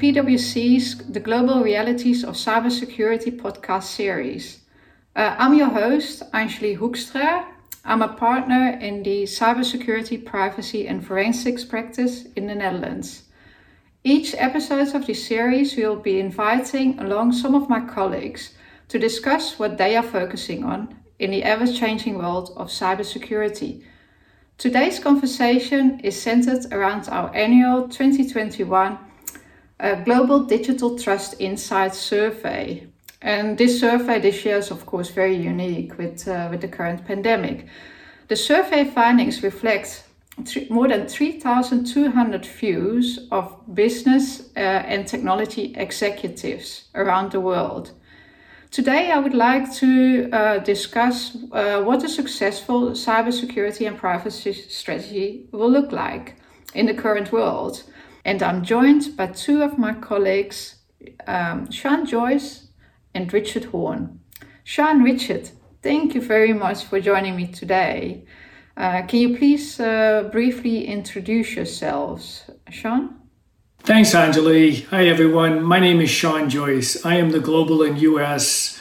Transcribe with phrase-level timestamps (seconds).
[0.00, 4.60] PwC's The Global Realities of Cybersecurity podcast series.
[5.14, 7.44] Uh, I'm your host, Anjali Hoekstra.
[7.84, 13.24] I'm a partner in the Cybersecurity, Privacy and Forensics practice in the Netherlands.
[14.02, 18.54] Each episode of this series we will be inviting along some of my colleagues
[18.88, 23.82] to discuss what they are focusing on in the ever changing world of cybersecurity.
[24.56, 28.98] Today's conversation is centered around our annual 2021
[29.80, 32.86] uh, Global Digital Trust Insights survey.
[33.22, 37.06] And this survey this year is, of course, very unique with, uh, with the current
[37.06, 37.66] pandemic.
[38.28, 40.04] The survey findings reflect
[40.70, 47.92] more than 3,200 views of business uh, and technology executives around the world.
[48.70, 55.48] Today, I would like to uh, discuss uh, what a successful cybersecurity and privacy strategy
[55.50, 56.36] will look like
[56.74, 57.82] in the current world.
[58.24, 60.76] And I'm joined by two of my colleagues,
[61.26, 62.68] um, Sean Joyce
[63.14, 64.20] and Richard Horne.
[64.64, 65.50] Sean, Richard,
[65.82, 68.24] thank you very much for joining me today.
[68.76, 72.50] Uh, can you please uh, briefly introduce yourselves?
[72.70, 73.16] Sean?
[73.82, 74.84] Thanks, Anjali.
[74.86, 75.62] Hi, everyone.
[75.62, 77.04] My name is Sean Joyce.
[77.04, 78.78] I am the global and U.S.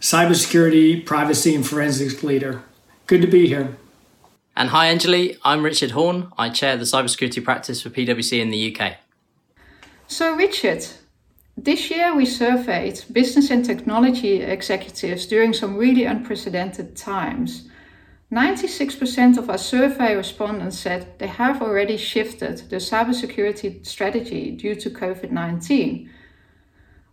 [0.00, 2.62] cybersecurity, privacy, and forensics leader.
[3.06, 3.76] Good to be here.
[4.58, 5.36] And hi, Anjali.
[5.44, 6.32] I'm Richard Horne.
[6.38, 8.94] I chair the cybersecurity practice for PwC in the UK.
[10.06, 10.86] So, Richard,
[11.58, 17.68] this year we surveyed business and technology executives during some really unprecedented times.
[18.32, 24.88] 96% of our survey respondents said they have already shifted their cybersecurity strategy due to
[24.88, 26.10] COVID 19.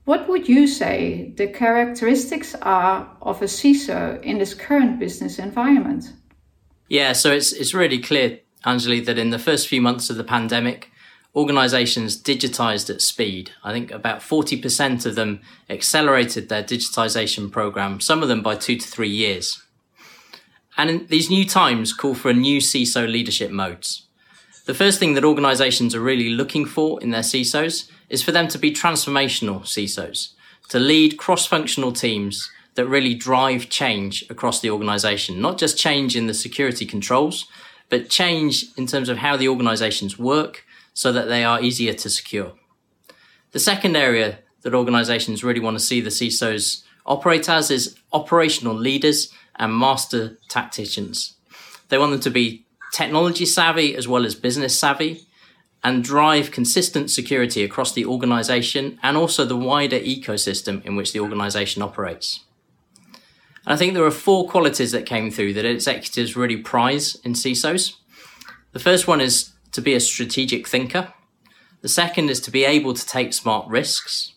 [0.05, 6.14] What would you say the characteristics are of a CISO in this current business environment?
[6.94, 10.23] Yeah, so it's, it's really clear, Anjali, that in the first few months of the
[10.23, 10.91] pandemic,
[11.36, 13.49] organizations digitized at speed.
[13.64, 18.77] I think about 40% of them accelerated their digitization program, some of them by two
[18.77, 19.64] to three years.
[20.77, 24.05] And these new times call for a new CISO leadership modes.
[24.67, 28.48] The first thing that organizations are really looking for in their CISOs is for them
[28.49, 30.33] to be transformational CISOs,
[30.70, 36.16] to lead cross functional teams that really drive change across the organization, not just change
[36.16, 37.48] in the security controls,
[37.89, 42.10] but change in terms of how the organizations work so that they are easier to
[42.10, 42.54] secure.
[43.52, 48.73] The second area that organizations really want to see the CISOs operate as is operational
[48.73, 51.36] leaders and master tacticians.
[51.90, 55.28] They want them to be technology savvy as well as business savvy
[55.84, 61.20] and drive consistent security across the organization and also the wider ecosystem in which the
[61.20, 62.40] organization operates.
[63.65, 67.33] And I think there are four qualities that came through that executives really prize in
[67.33, 67.93] CISOs.
[68.73, 71.13] The first one is to be a strategic thinker.
[71.81, 74.33] The second is to be able to take smart risks.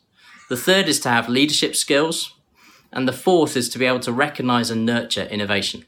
[0.49, 2.33] The third is to have leadership skills.
[2.93, 5.85] And the fourth is to be able to recognize and nurture innovation.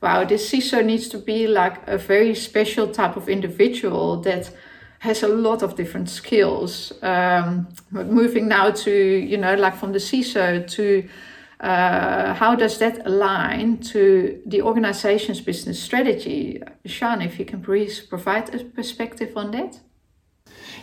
[0.00, 4.50] Wow, this CISO needs to be like a very special type of individual that
[5.00, 6.92] has a lot of different skills.
[7.02, 11.08] Um, but moving now to, you know, like from the CISO to
[11.60, 16.62] uh, how does that align to the organization's business strategy?
[16.84, 19.80] Sean, if you can please provide a perspective on that.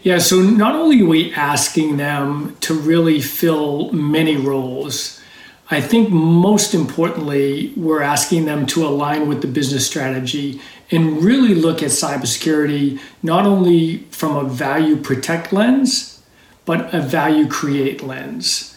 [0.04, 5.22] Yeah, so not only are we asking them to really fill many roles,
[5.70, 10.60] I think most importantly, we're asking them to align with the business strategy
[10.90, 16.22] and really look at cybersecurity not only from a value protect lens,
[16.66, 18.71] but a value create lens.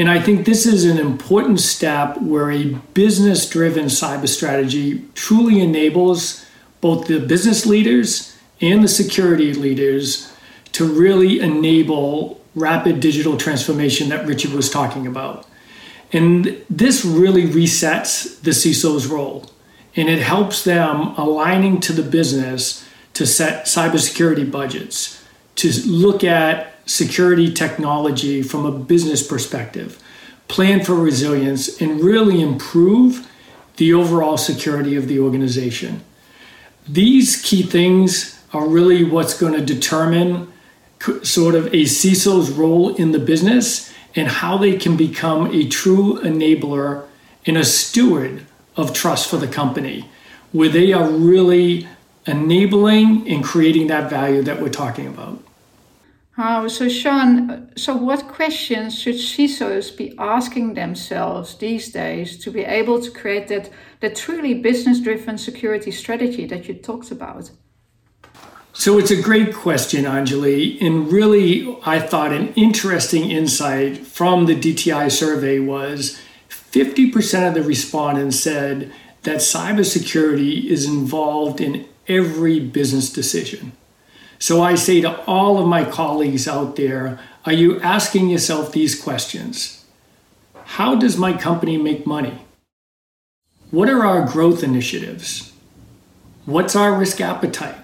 [0.00, 5.60] And I think this is an important step where a business driven cyber strategy truly
[5.60, 6.42] enables
[6.80, 10.32] both the business leaders and the security leaders
[10.72, 15.46] to really enable rapid digital transformation that Richard was talking about.
[16.14, 19.50] And this really resets the CISO's role
[19.96, 25.22] and it helps them aligning to the business to set cybersecurity budgets,
[25.56, 30.02] to look at security technology from a business perspective,
[30.48, 33.30] plan for resilience, and really improve
[33.76, 36.02] the overall security of the organization.
[36.88, 40.52] These key things are really what's going to determine
[41.22, 46.20] sort of a CISO's role in the business and how they can become a true
[46.22, 47.06] enabler
[47.46, 48.44] and a steward
[48.76, 50.10] of trust for the company,
[50.50, 51.86] where they are really
[52.26, 55.40] enabling and creating that value that we're talking about.
[56.42, 62.60] Oh, so Sean, so what questions should CISOs be asking themselves these days to be
[62.62, 63.68] able to create that,
[64.00, 67.50] that truly business driven security strategy that you talked about?
[68.72, 70.80] So it's a great question, Anjali.
[70.80, 77.62] And really, I thought an interesting insight from the DTI survey was 50% of the
[77.62, 78.90] respondents said
[79.24, 83.72] that cybersecurity is involved in every business decision.
[84.40, 89.00] So I say to all of my colleagues out there are you asking yourself these
[89.00, 89.84] questions?
[90.64, 92.44] How does my company make money?
[93.70, 95.52] What are our growth initiatives?
[96.44, 97.78] What's our risk appetite?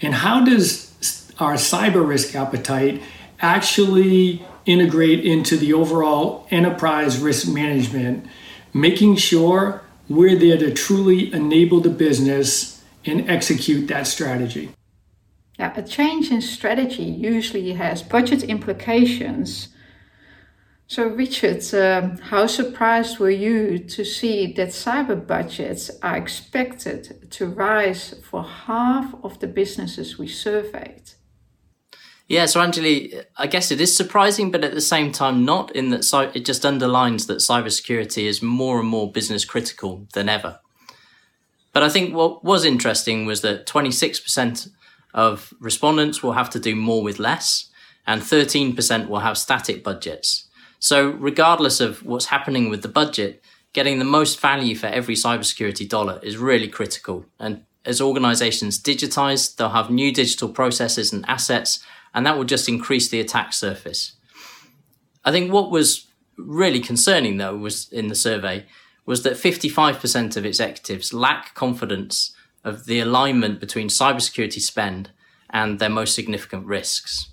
[0.00, 3.00] And how does our cyber risk appetite
[3.40, 8.26] actually integrate into the overall enterprise risk management,
[8.74, 14.72] making sure we're there to truly enable the business and execute that strategy?
[15.58, 19.68] Yeah, a change in strategy usually has budget implications.
[20.86, 27.46] So, Richard, um, how surprised were you to see that cyber budgets are expected to
[27.46, 31.12] rise for half of the businesses we surveyed?
[32.28, 35.90] Yeah, so Anjali, I guess it is surprising, but at the same time, not in
[35.90, 40.60] that it just underlines that cybersecurity is more and more business critical than ever.
[41.72, 44.68] But I think what was interesting was that 26%
[45.14, 47.70] of respondents will have to do more with less,
[48.06, 50.48] and 13% will have static budgets.
[50.78, 53.42] So, regardless of what's happening with the budget,
[53.72, 57.26] getting the most value for every cybersecurity dollar is really critical.
[57.38, 61.84] And as organizations digitize, they'll have new digital processes and assets,
[62.14, 64.12] and that will just increase the attack surface.
[65.24, 68.66] I think what was really concerning, though, was in the survey
[69.04, 75.10] was that 55% of executives lack confidence of the alignment between cybersecurity spend
[75.50, 77.30] and their most significant risks.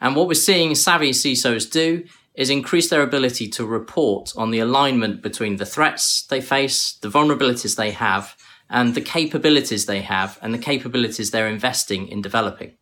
[0.00, 4.60] And what we're seeing savvy CISOs do is increase their ability to report on the
[4.60, 8.36] alignment between the threats they face, the vulnerabilities they have,
[8.70, 12.76] and the capabilities they have and the capabilities they're investing in developing.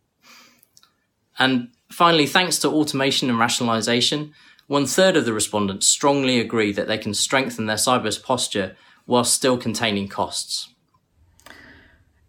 [1.38, 4.34] And finally, thanks to automation and rationalization,
[4.66, 9.24] one third of the respondents strongly agree that they can strengthen their cyber posture while
[9.24, 10.74] still containing costs.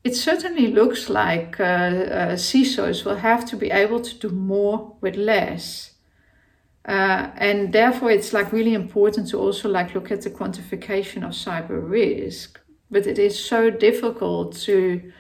[0.08, 4.96] It certainly looks like uh, uh, CISOs will have to be able to do more
[5.02, 5.96] with less.
[6.86, 11.34] Uh, and therefore, it's like really important to also like look at the quantification of
[11.34, 12.58] cyber risk.
[12.90, 15.12] But it is so difficult to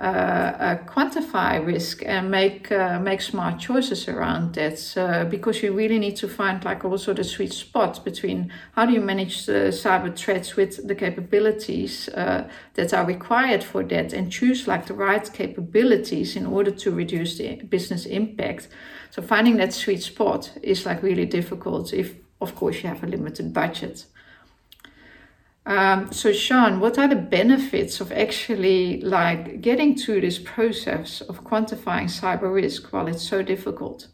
[0.00, 6.16] quantify risk and make uh, make smart choices around that uh, because you really need
[6.16, 10.56] to find like also the sweet spot between how do you manage the cyber threats
[10.56, 16.34] with the capabilities uh, that are required for that and choose like the right capabilities
[16.34, 18.68] in order to reduce the business impact.
[19.10, 23.06] So finding that sweet spot is like really difficult if of course you have a
[23.06, 24.06] limited budget
[25.66, 31.44] um, so, Sean, what are the benefits of actually like getting through this process of
[31.44, 34.08] quantifying cyber risk while it's so difficult?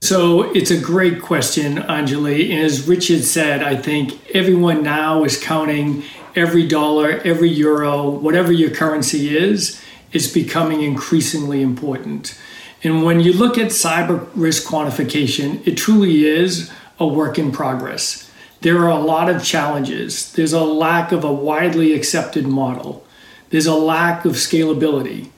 [0.00, 2.50] So it's a great question, Anjali.
[2.50, 6.02] And as Richard said, I think everyone now is counting
[6.34, 9.80] every dollar, every euro, whatever your currency is,
[10.12, 12.36] is becoming increasingly important.
[12.82, 18.31] And when you look at cyber risk quantification, it truly is a work in progress
[18.62, 20.32] there are a lot of challenges.
[20.32, 23.04] There's a lack of a widely accepted model,
[23.50, 25.28] there's a lack of scalability,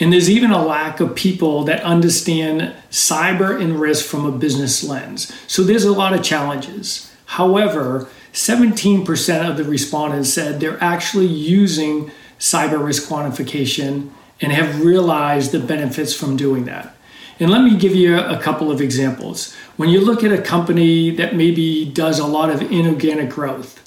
[0.00, 4.82] and there's even a lack of people that understand cyber and risk from a business
[4.82, 5.32] lens.
[5.46, 7.12] So there's a lot of challenges.
[7.26, 14.10] However, 17% of the respondents said they're actually using cyber risk quantification
[14.40, 16.96] and have realized the benefits from doing that.
[17.42, 19.52] And let me give you a couple of examples.
[19.76, 23.82] When you look at a company that maybe does a lot of inorganic growth,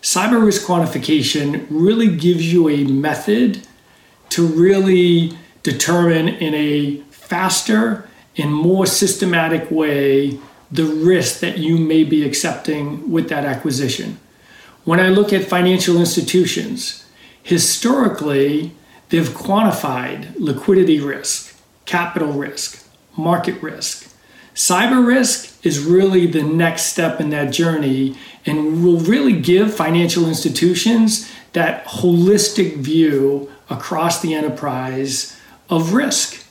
[0.00, 3.66] cyber risk quantification really gives you a method
[4.28, 10.38] to really determine in a faster and more systematic way
[10.70, 14.20] the risk that you may be accepting with that acquisition.
[14.84, 17.04] When I look at financial institutions,
[17.42, 18.70] historically,
[19.08, 22.79] they've quantified liquidity risk, capital risk,
[23.16, 24.14] market risk.
[24.54, 30.28] Cyber risk is really the next step in that journey and will really give financial
[30.28, 35.38] institutions that holistic view across the enterprise
[35.68, 36.44] of risk.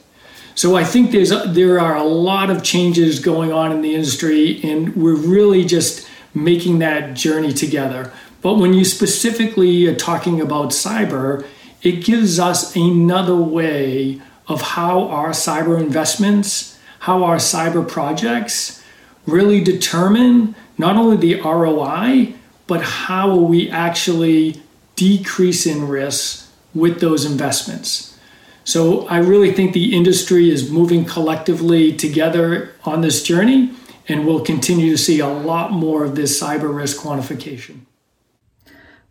[0.56, 4.60] So I think there's there are a lot of changes going on in the industry
[4.64, 8.12] and we're really just making that journey together.
[8.42, 11.46] But when you specifically are talking about cyber,
[11.82, 18.84] it gives us another way of how our cyber investments, how our cyber projects
[19.26, 22.34] really determine not only the ROI,
[22.68, 24.62] but how we actually
[24.96, 28.18] decrease in risk with those investments.
[28.64, 33.72] So I really think the industry is moving collectively together on this journey,
[34.08, 37.82] and we'll continue to see a lot more of this cyber risk quantification.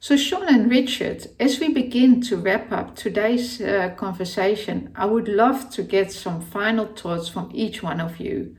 [0.00, 5.26] So, Sean and Richard, as we begin to wrap up today's uh, conversation, I would
[5.26, 8.54] love to get some final thoughts from each one of you.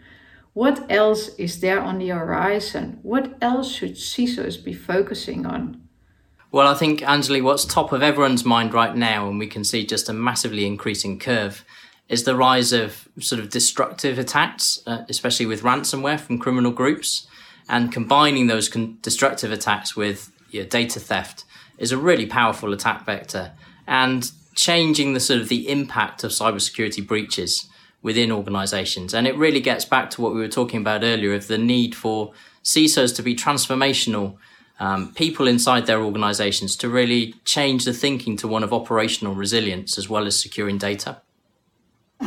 [0.52, 3.00] What else is there on the horizon?
[3.04, 5.88] What else should CISOs be focusing on?
[6.52, 9.86] Well, I think, Anjali, what's top of everyone's mind right now, and we can see
[9.86, 11.64] just a massively increasing curve,
[12.10, 17.28] is the rise of sort of destructive attacks, uh, especially with ransomware from criminal groups.
[17.70, 21.46] And combining those con- destructive attacks with know, data theft
[21.78, 23.54] is a really powerful attack vector.
[23.88, 27.68] And changing the sort of the impact of cybersecurity breaches
[28.02, 29.14] within organizations.
[29.14, 31.96] And it really gets back to what we were talking about earlier of the need
[31.96, 34.38] for CISOs to be transformational
[34.80, 39.98] um, people inside their organizations to really change the thinking to one of operational resilience
[39.98, 41.22] as well as securing data?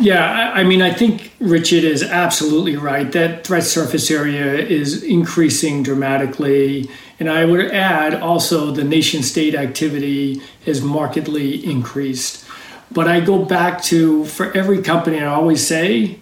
[0.01, 3.13] Yeah, I mean, I think Richard is absolutely right.
[3.13, 6.89] That threat surface area is increasing dramatically.
[7.21, 12.45] And I would add also the nation state activity has markedly increased.
[12.91, 16.19] But I go back to for every company, I always say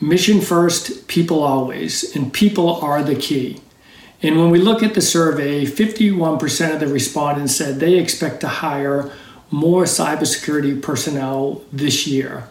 [0.00, 2.16] mission first, people always.
[2.16, 3.60] And people are the key.
[4.22, 8.48] And when we look at the survey, 51% of the respondents said they expect to
[8.48, 9.12] hire
[9.50, 12.48] more cybersecurity personnel this year.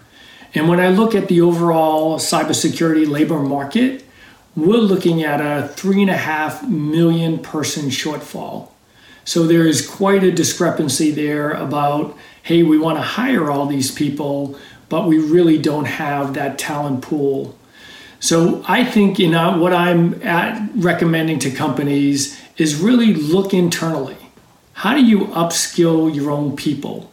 [0.53, 4.03] And when I look at the overall cybersecurity labor market,
[4.55, 8.69] we're looking at a three and a half million person shortfall.
[9.23, 13.91] So there is quite a discrepancy there about, hey, we want to hire all these
[13.91, 17.55] people, but we really don't have that talent pool
[18.21, 24.15] so I think you know what I'm at recommending to companies is really look internally.
[24.73, 27.10] How do you upskill your own people?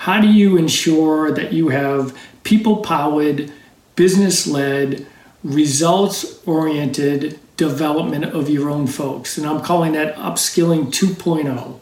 [0.00, 3.52] How do you ensure that you have people powered,
[3.96, 5.06] business led,
[5.44, 9.36] results oriented development of your own folks?
[9.36, 11.80] And I'm calling that upskilling 2.0.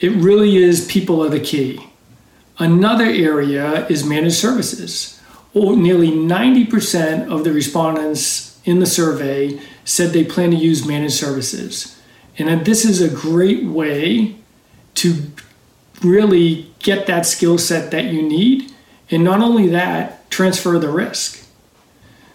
[0.00, 1.86] It really is people are the key.
[2.58, 5.14] Another area is managed services
[5.54, 11.14] oh, nearly 90% of the respondents in the survey said they plan to use managed
[11.14, 11.98] services.
[12.38, 14.36] And this is a great way
[14.94, 15.30] to
[16.04, 18.72] really get that skill set that you need.
[19.10, 21.46] And not only that, transfer the risk.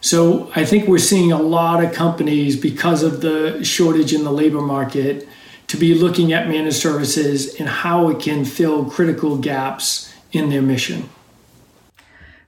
[0.02, 4.32] So I think we're seeing a lot of companies, because of the shortage in the
[4.32, 5.28] labor market,
[5.68, 10.62] to be looking at managed services and how it can fill critical gaps in their
[10.62, 11.10] mission.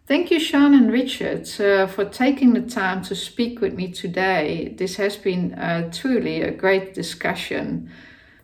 [0.07, 4.73] Thank you, Sean and Richard, uh, for taking the time to speak with me today.
[4.75, 7.89] This has been uh, truly a great discussion.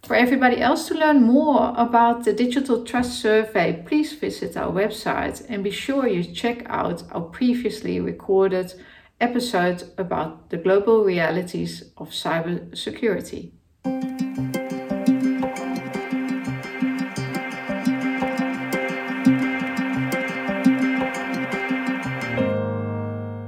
[0.07, 5.45] For everybody else to learn more about the Digital Trust Survey, please visit our website
[5.49, 8.73] and be sure you check out our previously recorded
[9.19, 13.51] episode about the global realities of cybersecurity.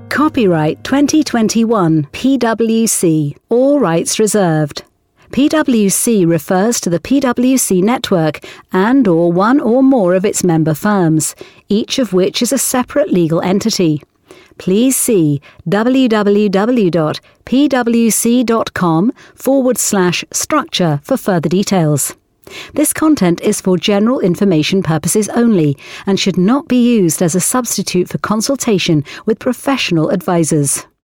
[0.09, 3.37] Copyright 2021 PwC.
[3.47, 4.83] All rights reserved.
[5.31, 8.39] PwC refers to the PwC network
[8.73, 11.35] and or one or more of its member firms,
[11.67, 14.01] each of which is a separate legal entity.
[14.57, 17.11] Please see www.pwc.com
[19.35, 22.15] forward slash structure for further details.
[22.73, 27.39] This content is for general information purposes only and should not be used as a
[27.39, 30.85] substitute for consultation with professional advisors.